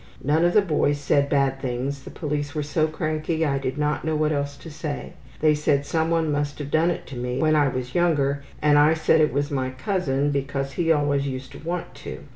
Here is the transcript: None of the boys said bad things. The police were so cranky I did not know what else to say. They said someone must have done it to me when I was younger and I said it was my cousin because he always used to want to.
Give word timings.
None 0.23 0.43
of 0.43 0.53
the 0.55 0.63
boys 0.63 0.97
said 0.99 1.29
bad 1.29 1.61
things. 1.61 2.01
The 2.05 2.09
police 2.09 2.55
were 2.55 2.63
so 2.63 2.87
cranky 2.87 3.45
I 3.45 3.59
did 3.59 3.77
not 3.77 4.03
know 4.03 4.15
what 4.15 4.31
else 4.31 4.57
to 4.57 4.71
say. 4.71 5.13
They 5.41 5.53
said 5.53 5.85
someone 5.85 6.31
must 6.31 6.57
have 6.57 6.71
done 6.71 6.89
it 6.89 7.05
to 7.05 7.15
me 7.15 7.39
when 7.39 7.55
I 7.55 7.67
was 7.67 7.93
younger 7.93 8.43
and 8.63 8.79
I 8.79 8.95
said 8.95 9.21
it 9.21 9.31
was 9.31 9.51
my 9.51 9.69
cousin 9.69 10.31
because 10.31 10.71
he 10.71 10.91
always 10.91 11.27
used 11.27 11.51
to 11.51 11.59
want 11.59 11.93
to. 11.97 12.21